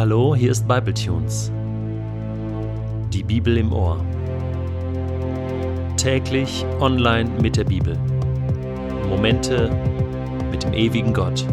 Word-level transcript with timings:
Hallo, 0.00 0.34
hier 0.34 0.50
ist 0.50 0.66
Bibletunes. 0.66 1.52
Die 3.12 3.22
Bibel 3.22 3.58
im 3.58 3.70
Ohr. 3.70 4.02
Täglich 5.98 6.64
online 6.80 7.28
mit 7.42 7.58
der 7.58 7.64
Bibel. 7.64 7.98
Momente 9.10 9.70
mit 10.50 10.62
dem 10.62 10.72
ewigen 10.72 11.12
Gott. 11.12 11.44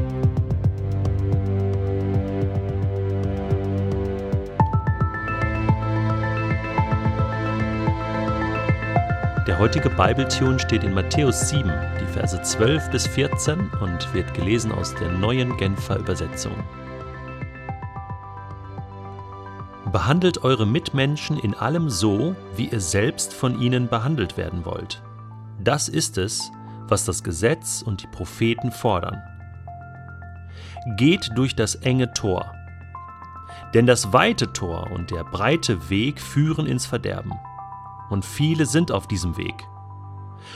Der 9.46 9.60
heutige 9.60 9.90
Bibletune 9.90 10.58
steht 10.58 10.86
in 10.86 10.94
Matthäus 10.94 11.50
7, 11.50 11.70
die 12.00 12.14
Verse 12.14 12.42
12 12.42 12.92
bis 12.92 13.08
14 13.08 13.60
und 13.82 14.14
wird 14.14 14.34
gelesen 14.34 14.72
aus 14.72 14.96
der 14.96 15.12
neuen 15.12 15.58
Genfer 15.58 16.00
Übersetzung. 16.00 16.54
Behandelt 19.92 20.44
eure 20.44 20.66
Mitmenschen 20.66 21.40
in 21.40 21.54
allem 21.54 21.90
so, 21.90 22.36
wie 22.56 22.68
ihr 22.68 22.82
selbst 22.82 23.34
von 23.34 23.60
ihnen 23.62 23.88
behandelt 23.88 24.36
werden 24.36 24.66
wollt. 24.66 25.02
Das 25.64 25.88
ist 25.88 26.18
es, 26.18 26.52
was 26.88 27.06
das 27.06 27.24
Gesetz 27.24 27.84
und 27.86 28.04
die 28.04 28.08
Propheten 28.08 28.72
fordern. 28.72 29.22
Geht 30.98 31.30
durch 31.36 31.56
das 31.56 31.76
enge 31.76 32.14
Tor. 32.14 32.54
Denn 33.74 33.86
das 33.86 34.12
weite 34.14 34.52
Tor 34.54 34.92
und 34.92 35.12
der 35.12 35.24
breite 35.24 35.90
Weg 35.90 36.22
führen 36.22 36.66
ins 36.66 36.86
Verderben. 36.86 37.34
Und 38.10 38.26
viele 38.26 38.66
sind 38.66 38.92
auf 38.92 39.08
diesem 39.08 39.38
Weg. 39.38 39.56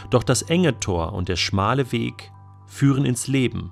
Doch 0.10 0.24
das 0.24 0.42
enge 0.42 0.80
Tor 0.80 1.14
und 1.14 1.30
der 1.30 1.36
schmale 1.36 1.92
Weg 1.92 2.32
führen 2.66 3.06
ins 3.06 3.28
Leben. 3.28 3.72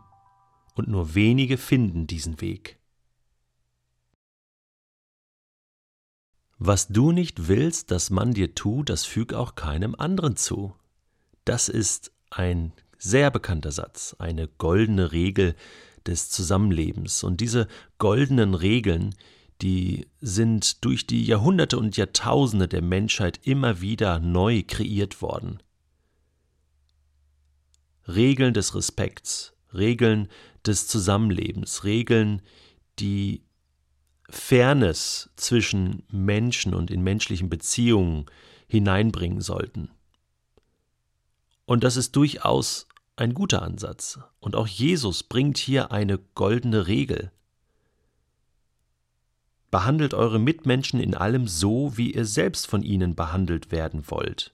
Und 0.75 0.87
nur 0.87 1.15
wenige 1.15 1.57
finden 1.57 2.07
diesen 2.07 2.41
Weg. 2.41 2.78
Was 6.59 6.89
du 6.89 7.13
nicht 7.13 7.47
willst, 7.47 7.89
dass 7.89 8.09
man 8.09 8.33
dir 8.33 8.53
tut, 8.53 8.89
das 8.89 9.05
füg 9.05 9.33
auch 9.33 9.55
keinem 9.55 9.95
anderen 9.95 10.35
zu. 10.35 10.73
Das 11.45 11.69
ist 11.69 12.11
ein 12.29 12.73
sehr 12.97 13.31
bekannter 13.31 13.71
Satz, 13.71 14.13
eine 14.19 14.49
goldene 14.49 15.13
Regel 15.13 15.55
des 16.05 16.29
Zusammenlebens. 16.29 17.23
Und 17.23 17.39
diese 17.39 17.69
goldenen 17.97 18.55
Regeln, 18.55 19.15
die 19.61 20.07
sind 20.19 20.83
durch 20.83 21.07
die 21.07 21.23
Jahrhunderte 21.23 21.77
und 21.77 21.95
Jahrtausende 21.95 22.67
der 22.67 22.81
Menschheit 22.81 23.39
immer 23.43 23.79
wieder 23.79 24.19
neu 24.19 24.63
kreiert 24.67 25.21
worden. 25.21 25.63
Regeln 28.05 28.53
des 28.53 28.75
Respekts, 28.75 29.53
Regeln 29.73 30.27
des 30.65 30.87
Zusammenlebens, 30.87 31.85
Regeln, 31.85 32.41
die 32.99 33.43
Fairness 34.29 35.29
zwischen 35.35 36.03
Menschen 36.11 36.73
und 36.73 36.91
in 36.91 37.01
menschlichen 37.01 37.49
Beziehungen 37.49 38.25
hineinbringen 38.67 39.41
sollten. 39.41 39.89
Und 41.65 41.83
das 41.83 41.97
ist 41.97 42.15
durchaus 42.15 42.87
ein 43.15 43.33
guter 43.33 43.61
Ansatz. 43.61 44.19
Und 44.39 44.55
auch 44.55 44.67
Jesus 44.67 45.23
bringt 45.23 45.57
hier 45.57 45.91
eine 45.91 46.17
goldene 46.35 46.87
Regel. 46.87 47.31
Behandelt 49.71 50.13
eure 50.13 50.39
Mitmenschen 50.39 50.99
in 50.99 51.13
allem 51.13 51.47
so, 51.47 51.95
wie 51.95 52.13
ihr 52.13 52.25
selbst 52.25 52.65
von 52.67 52.81
ihnen 52.81 53.15
behandelt 53.15 53.71
werden 53.71 54.09
wollt. 54.09 54.53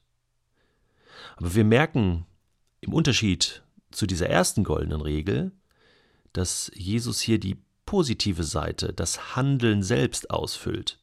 Aber 1.38 1.56
wir 1.56 1.64
merken 1.64 2.26
im 2.82 2.94
Unterschied 2.94 3.64
zu 3.92 4.06
dieser 4.08 4.30
ersten 4.30 4.64
goldenen 4.64 5.02
Regel, 5.02 5.52
dass 6.34 6.70
Jesus 6.76 7.22
hier 7.22 7.40
die 7.40 7.58
positive 7.86 8.44
Seite, 8.44 8.94
das 8.94 9.36
Handeln 9.36 9.84
selbst 9.84 10.30
ausfüllt. 10.30 11.00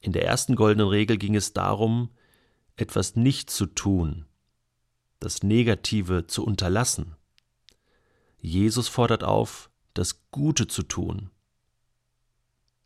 In 0.00 0.12
der 0.12 0.26
ersten 0.26 0.56
goldenen 0.56 0.88
Regel 0.88 1.16
ging 1.16 1.34
es 1.34 1.52
darum, 1.52 2.10
etwas 2.76 3.16
nicht 3.16 3.50
zu 3.50 3.66
tun, 3.66 4.26
das 5.20 5.42
Negative 5.42 6.26
zu 6.26 6.44
unterlassen. 6.44 7.16
Jesus 8.40 8.88
fordert 8.88 9.24
auf, 9.24 9.70
das 9.94 10.28
Gute 10.30 10.66
zu 10.66 10.82
tun. 10.82 11.30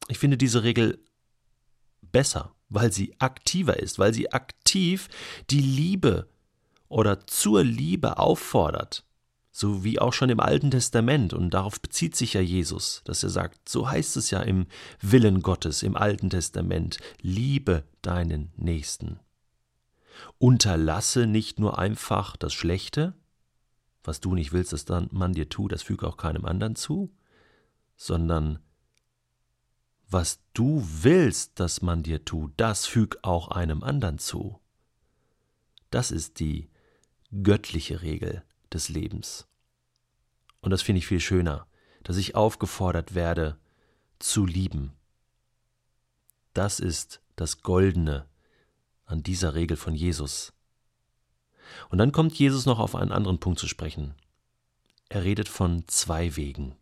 Ich 0.09 0.19
finde 0.19 0.37
diese 0.37 0.63
Regel 0.63 1.03
besser, 2.03 2.55
weil 2.69 2.93
sie 2.93 3.17
aktiver 3.19 3.79
ist, 3.79 3.99
weil 3.99 4.15
sie 4.15 4.31
aktiv 4.33 5.09
die 5.51 5.61
Liebe 5.61 6.29
oder 6.89 7.27
zur 7.27 7.65
Liebe 7.65 8.19
auffordert 8.19 9.08
so 9.59 9.83
wie 9.83 9.99
auch 9.99 10.13
schon 10.13 10.31
im 10.31 10.39
Alten 10.39 10.71
Testament, 10.71 11.35
und 11.35 11.51
darauf 11.51 11.81
bezieht 11.81 12.15
sich 12.15 12.35
ja 12.35 12.41
Jesus, 12.41 13.03
dass 13.05 13.25
er 13.25 13.29
sagt, 13.29 13.69
so 13.69 13.91
heißt 13.91 14.17
es 14.17 14.31
ja 14.31 14.41
im 14.41 14.69
Willen 15.01 15.43
Gottes 15.43 15.83
im 15.83 15.97
Alten 15.97 16.31
Testament, 16.31 16.99
liebe 17.23 17.83
deinen 18.01 18.53
Nächsten. 18.57 19.19
Unterlasse 20.39 21.27
nicht 21.27 21.59
nur 21.59 21.77
einfach 21.77 22.37
das 22.37 22.55
Schlechte, 22.55 23.15
was 24.05 24.21
du 24.21 24.37
nicht 24.37 24.53
willst, 24.53 24.73
dass 24.73 24.87
man 25.11 25.33
dir 25.33 25.49
tut, 25.49 25.73
das 25.73 25.83
füge 25.83 26.07
auch 26.07 26.19
keinem 26.19 26.45
anderen 26.45 26.77
zu, 26.77 27.13
sondern 27.97 28.61
was 30.09 30.39
du 30.55 30.87
willst, 31.03 31.59
dass 31.59 31.83
man 31.83 32.05
dir 32.05 32.25
tut, 32.25 32.53
das 32.59 32.87
füg 32.87 33.19
auch 33.23 33.49
einem 33.49 33.83
anderen 33.83 34.21
zu. 34.21 34.61
Das 35.91 36.13
ist 36.13 36.39
die 36.39 36.71
göttliche 37.43 38.03
Regel 38.03 38.45
des 38.73 38.89
Lebens. 38.89 39.48
Und 40.61 40.71
das 40.71 40.83
finde 40.83 40.99
ich 40.99 41.07
viel 41.07 41.21
schöner, 41.21 41.67
dass 42.03 42.17
ich 42.17 42.35
aufgefordert 42.35 43.15
werde, 43.15 43.59
zu 44.19 44.47
lieben. 44.47 44.93
Das 46.55 46.81
ist 46.81 47.21
das 47.37 47.63
Goldene 47.63 48.27
an 49.05 49.23
dieser 49.23 49.55
Regel 49.55 49.77
von 49.77 49.95
Jesus. 49.95 50.53
Und 51.89 51.99
dann 51.99 52.13
kommt 52.13 52.35
Jesus 52.39 52.67
noch 52.67 52.79
auf 52.79 52.95
einen 52.95 53.13
anderen 53.13 53.39
Punkt 53.39 53.59
zu 53.59 53.69
sprechen. 53.69 54.15
Er 55.09 55.25
redet 55.25 55.49
von 55.49 55.85
zwei 55.87 56.37
Wegen. 56.37 56.75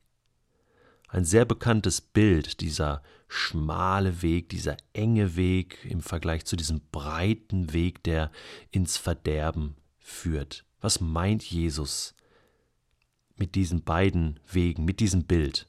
Ein 1.08 1.24
sehr 1.24 1.44
bekanntes 1.44 2.00
Bild, 2.00 2.60
dieser 2.60 3.02
schmale 3.28 4.22
Weg, 4.22 4.48
dieser 4.48 4.76
enge 4.92 5.36
Weg 5.36 5.84
im 5.84 6.00
Vergleich 6.00 6.44
zu 6.44 6.56
diesem 6.56 6.80
breiten 6.90 7.72
Weg, 7.72 8.02
der 8.02 8.32
ins 8.70 8.96
Verderben 8.96 9.76
führt. 9.98 10.64
Was 10.80 11.00
meint 11.00 11.44
Jesus 11.44 12.14
mit 13.36 13.54
diesen 13.54 13.82
beiden 13.82 14.40
Wegen, 14.50 14.84
mit 14.84 15.00
diesem 15.00 15.24
Bild. 15.24 15.68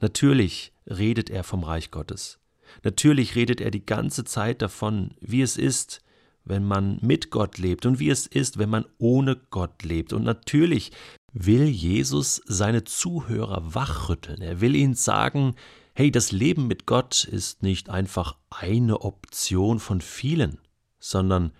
Natürlich 0.00 0.72
redet 0.86 1.30
er 1.30 1.44
vom 1.44 1.64
Reich 1.64 1.90
Gottes. 1.90 2.38
Natürlich 2.82 3.34
redet 3.34 3.60
er 3.60 3.70
die 3.70 3.84
ganze 3.84 4.24
Zeit 4.24 4.62
davon, 4.62 5.14
wie 5.20 5.42
es 5.42 5.56
ist, 5.56 6.02
wenn 6.44 6.64
man 6.64 6.98
mit 7.02 7.30
Gott 7.30 7.58
lebt 7.58 7.86
und 7.86 7.98
wie 7.98 8.10
es 8.10 8.26
ist, 8.26 8.58
wenn 8.58 8.70
man 8.70 8.86
ohne 8.98 9.36
Gott 9.36 9.82
lebt. 9.82 10.12
Und 10.12 10.24
natürlich 10.24 10.92
will 11.32 11.64
Jesus 11.64 12.42
seine 12.46 12.84
Zuhörer 12.84 13.74
wachrütteln. 13.74 14.40
Er 14.40 14.60
will 14.60 14.74
ihnen 14.74 14.94
sagen, 14.94 15.54
hey, 15.94 16.10
das 16.10 16.32
Leben 16.32 16.66
mit 16.66 16.86
Gott 16.86 17.24
ist 17.24 17.62
nicht 17.62 17.90
einfach 17.90 18.36
eine 18.48 19.00
Option 19.02 19.78
von 19.78 20.00
vielen, 20.00 20.58
sondern 20.98 21.52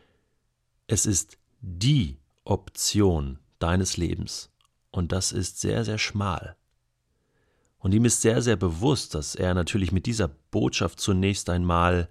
es 0.86 1.06
ist 1.06 1.36
die 1.60 2.18
Option 2.44 3.38
deines 3.60 3.96
Lebens. 3.96 4.50
Und 4.90 5.12
das 5.12 5.30
ist 5.30 5.60
sehr, 5.60 5.84
sehr 5.84 5.98
schmal. 5.98 6.56
Und 7.78 7.94
ihm 7.94 8.04
ist 8.04 8.20
sehr, 8.20 8.42
sehr 8.42 8.56
bewusst, 8.56 9.14
dass 9.14 9.34
er 9.34 9.54
natürlich 9.54 9.92
mit 9.92 10.06
dieser 10.06 10.28
Botschaft 10.28 11.00
zunächst 11.00 11.48
einmal 11.48 12.08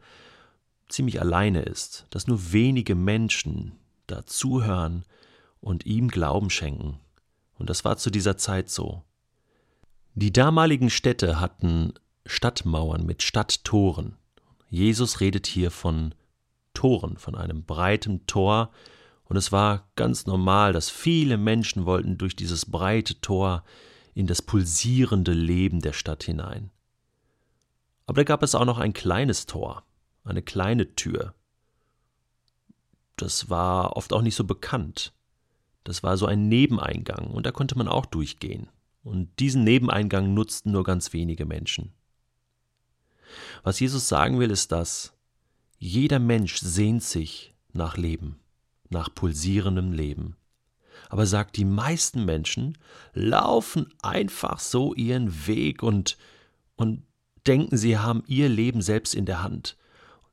ziemlich 0.87 1.21
alleine 1.21 1.61
ist, 1.61 2.07
dass 2.09 2.27
nur 2.27 2.51
wenige 2.51 2.95
Menschen 2.95 3.73
da 4.07 4.25
zuhören 4.25 5.05
und 5.59 5.85
ihm 5.85 6.07
Glauben 6.07 6.49
schenken. 6.49 6.99
Und 7.59 7.69
das 7.69 7.85
war 7.85 7.97
zu 7.97 8.09
dieser 8.09 8.37
Zeit 8.37 8.69
so. 8.69 9.03
Die 10.15 10.33
damaligen 10.33 10.89
Städte 10.89 11.39
hatten 11.39 11.93
Stadtmauern 12.25 13.05
mit 13.05 13.21
Stadttoren. 13.21 14.17
Jesus 14.69 15.19
redet 15.19 15.45
hier 15.45 15.69
von 15.69 16.15
Toren, 16.73 17.17
von 17.17 17.35
einem 17.35 17.63
breiten 17.63 18.25
Tor, 18.25 18.71
und 19.29 19.37
es 19.37 19.51
war 19.51 19.87
ganz 19.95 20.25
normal, 20.25 20.73
dass 20.73 20.89
viele 20.89 21.37
Menschen 21.37 21.85
wollten 21.85 22.17
durch 22.17 22.35
dieses 22.35 22.65
breite 22.65 23.21
Tor 23.21 23.63
in 24.15 24.25
das 24.25 24.41
pulsierende 24.41 25.33
Leben 25.33 25.81
der 25.81 25.93
Stadt 25.93 26.23
hinein. 26.23 26.71
Aber 28.07 28.15
da 28.15 28.23
gab 28.23 28.41
es 28.41 28.55
auch 28.55 28.65
noch 28.65 28.79
ein 28.79 28.91
kleines 28.91 29.45
Tor, 29.45 29.83
eine 30.23 30.41
kleine 30.41 30.95
Tür. 30.95 31.35
Das 33.17 33.51
war 33.51 33.95
oft 33.95 34.13
auch 34.13 34.23
nicht 34.23 34.33
so 34.33 34.45
bekannt. 34.45 35.13
Das 35.83 36.01
war 36.01 36.17
so 36.17 36.25
ein 36.25 36.49
Nebeneingang, 36.49 37.27
und 37.27 37.45
da 37.45 37.51
konnte 37.51 37.77
man 37.77 37.87
auch 37.87 38.07
durchgehen. 38.07 38.67
Und 39.03 39.39
diesen 39.39 39.63
Nebeneingang 39.63 40.33
nutzten 40.33 40.71
nur 40.71 40.83
ganz 40.83 41.13
wenige 41.13 41.45
Menschen. 41.45 41.93
Was 43.61 43.79
Jesus 43.79 44.07
sagen 44.07 44.39
will, 44.39 44.49
ist 44.49 44.71
das, 44.71 45.13
jeder 45.77 46.17
Mensch 46.17 46.57
sehnt 46.57 47.03
sich 47.03 47.53
nach 47.73 47.95
Leben 47.95 48.39
nach 48.89 49.13
pulsierendem 49.13 49.93
Leben. 49.93 50.35
Aber 51.09 51.25
sagt, 51.25 51.55
die 51.57 51.65
meisten 51.65 52.25
Menschen 52.25 52.77
laufen 53.13 53.93
einfach 54.01 54.59
so 54.59 54.93
ihren 54.93 55.47
Weg 55.47 55.81
und, 55.81 56.17
und 56.75 57.03
denken, 57.47 57.77
sie 57.77 57.97
haben 57.97 58.23
ihr 58.27 58.49
Leben 58.49 58.81
selbst 58.81 59.15
in 59.15 59.25
der 59.25 59.41
Hand. 59.41 59.77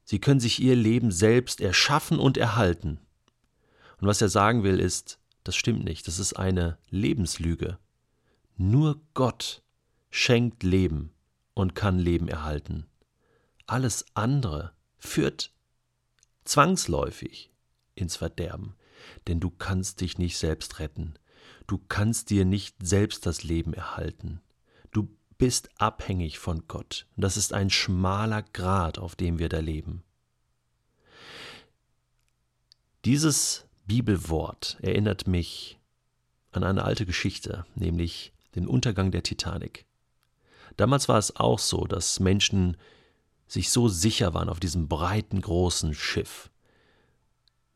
Sie 0.05 0.19
können 0.19 0.41
sich 0.41 0.61
ihr 0.61 0.77
Leben 0.77 1.11
selbst 1.11 1.61
erschaffen 1.61 2.19
und 2.19 2.37
erhalten. 2.37 2.99
Und 4.01 4.09
was 4.09 4.21
er 4.21 4.29
sagen 4.29 4.63
will, 4.63 4.79
ist, 4.79 5.19
das 5.45 5.57
stimmt 5.57 5.85
nicht, 5.85 6.07
das 6.09 6.19
ist 6.19 6.35
eine 6.35 6.79
Lebenslüge. 6.91 7.79
Nur 8.57 9.01
Gott 9.15 9.63
schenkt 10.11 10.63
Leben 10.63 11.13
und 11.55 11.75
kann 11.75 11.99
Leben 11.99 12.29
erhalten. 12.29 12.87
Alles 13.67 14.05
andere 14.15 14.73
führt 14.99 15.53
zwangsläufig 16.45 17.51
ins 17.97 18.17
Verderben, 18.17 18.77
denn 19.27 19.41
du 19.41 19.51
kannst 19.51 20.01
dich 20.01 20.19
nicht 20.19 20.39
selbst 20.39 20.79
retten, 20.79 21.15
du 21.67 21.79
kannst 21.79 22.31
dir 22.31 22.45
nicht 22.45 22.77
selbst 22.81 23.27
das 23.27 23.43
Leben 23.43 23.75
erhalten, 23.75 24.41
du 24.93 25.09
bist 25.39 25.69
abhängig 25.81 26.39
von 26.39 26.69
Gott, 26.69 27.07
das 27.17 27.37
ist 27.37 27.53
ein 27.53 27.71
schmaler 27.71 28.43
Grat, 28.43 28.99
auf 28.99 29.17
dem 29.17 29.39
wir 29.39 29.49
da 29.49 29.59
leben. 29.59 30.03
Dieses 33.05 33.67
Bibelwort 33.87 34.79
erinnert 34.81 35.27
mich 35.27 35.79
an 36.51 36.65
eine 36.65 36.85
alte 36.85 37.07
Geschichte, 37.07 37.65
nämlich 37.75 38.33
den 38.55 38.67
Untergang 38.67 39.11
der 39.11 39.23
Titanic. 39.23 39.87
Damals 40.77 41.09
war 41.09 41.19
es 41.19 41.37
auch 41.37 41.59
so, 41.59 41.85
dass 41.85 42.21
Menschen 42.21 42.77
sich 43.47 43.71
so 43.71 43.89
sicher 43.89 44.35
waren 44.35 44.49
auf 44.49 44.59
diesem 44.59 44.89
breiten, 44.89 45.41
großen 45.41 45.95
Schiff. 45.95 46.51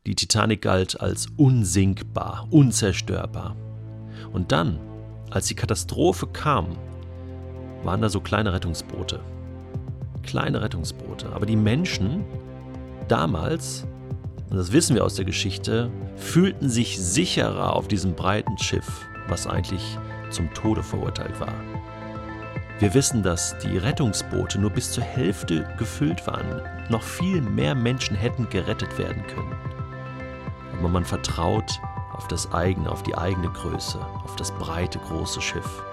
Die 0.07 0.15
Titanic 0.15 0.63
galt 0.63 0.99
als 0.99 1.27
unsinkbar, 1.37 2.47
unzerstörbar. 2.49 3.55
Und 4.33 4.51
dann, 4.51 4.79
als 5.29 5.45
die 5.45 5.53
Katastrophe 5.53 6.25
kam, 6.25 6.75
waren 7.83 8.01
da 8.01 8.09
so 8.09 8.19
kleine 8.19 8.51
Rettungsboote. 8.51 9.19
Kleine 10.23 10.59
Rettungsboote. 10.63 11.31
Aber 11.33 11.45
die 11.45 11.55
Menschen 11.55 12.25
damals, 13.07 13.85
und 14.49 14.57
das 14.57 14.71
wissen 14.71 14.95
wir 14.95 15.05
aus 15.05 15.15
der 15.15 15.25
Geschichte, 15.25 15.91
fühlten 16.15 16.67
sich 16.67 16.99
sicherer 16.99 17.75
auf 17.75 17.87
diesem 17.87 18.15
breiten 18.15 18.57
Schiff, 18.57 19.07
was 19.27 19.45
eigentlich 19.45 19.99
zum 20.31 20.51
Tode 20.55 20.81
verurteilt 20.81 21.39
war. 21.39 21.53
Wir 22.79 22.95
wissen, 22.95 23.21
dass 23.21 23.55
die 23.59 23.77
Rettungsboote 23.77 24.59
nur 24.59 24.71
bis 24.71 24.93
zur 24.93 25.03
Hälfte 25.03 25.67
gefüllt 25.77 26.25
waren. 26.25 26.63
Noch 26.89 27.03
viel 27.03 27.39
mehr 27.39 27.75
Menschen 27.75 28.15
hätten 28.15 28.49
gerettet 28.49 28.97
werden 28.97 29.21
können. 29.27 29.70
Aber 30.81 30.89
man 30.89 31.05
vertraut 31.05 31.79
auf 32.13 32.27
das 32.27 32.51
eigene, 32.51 32.91
auf 32.91 33.03
die 33.03 33.15
eigene 33.15 33.49
Größe, 33.49 34.03
auf 34.23 34.35
das 34.35 34.51
breite, 34.51 34.99
große 34.99 35.39
Schiff, 35.39 35.83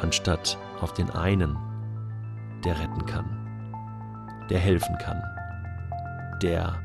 anstatt 0.00 0.56
auf 0.80 0.94
den 0.94 1.10
einen, 1.10 1.58
der 2.64 2.78
retten 2.78 3.04
kann, 3.04 3.26
der 4.48 4.60
helfen 4.60 4.96
kann, 4.98 5.20
der 6.40 6.80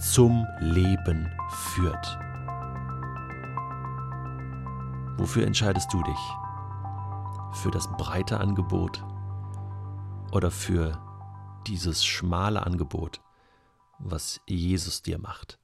zum 0.00 0.44
Leben 0.58 1.30
führt. 1.50 2.18
Wofür 5.16 5.46
entscheidest 5.46 5.92
du 5.92 6.02
dich? 6.02 6.36
für 7.52 7.70
das 7.70 7.88
breite 7.88 8.38
Angebot 8.40 9.04
oder 10.32 10.50
für 10.50 10.98
dieses 11.66 12.04
schmale 12.04 12.64
Angebot, 12.64 13.20
was 13.98 14.40
Jesus 14.46 15.02
dir 15.02 15.18
macht. 15.18 15.58